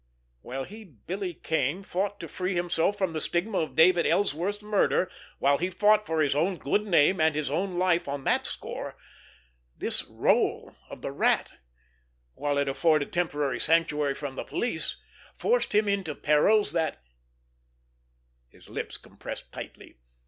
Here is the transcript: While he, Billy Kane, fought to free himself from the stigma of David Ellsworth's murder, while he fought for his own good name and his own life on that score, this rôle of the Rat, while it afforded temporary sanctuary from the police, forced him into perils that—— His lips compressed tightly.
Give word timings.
While 0.41 0.63
he, 0.63 0.83
Billy 0.83 1.35
Kane, 1.35 1.83
fought 1.83 2.19
to 2.21 2.27
free 2.27 2.55
himself 2.55 2.97
from 2.97 3.13
the 3.13 3.21
stigma 3.21 3.59
of 3.59 3.75
David 3.75 4.07
Ellsworth's 4.07 4.63
murder, 4.63 5.11
while 5.37 5.59
he 5.59 5.69
fought 5.69 6.07
for 6.07 6.21
his 6.21 6.35
own 6.35 6.57
good 6.57 6.87
name 6.87 7.21
and 7.21 7.35
his 7.35 7.51
own 7.51 7.77
life 7.77 8.07
on 8.07 8.23
that 8.23 8.47
score, 8.47 8.97
this 9.77 10.01
rôle 10.01 10.75
of 10.89 11.03
the 11.03 11.11
Rat, 11.11 11.53
while 12.33 12.57
it 12.57 12.67
afforded 12.67 13.13
temporary 13.13 13.59
sanctuary 13.59 14.15
from 14.15 14.35
the 14.35 14.43
police, 14.43 14.95
forced 15.35 15.75
him 15.75 15.87
into 15.87 16.15
perils 16.15 16.71
that—— 16.71 17.03
His 18.49 18.69
lips 18.69 18.97
compressed 18.97 19.51
tightly. 19.53 19.99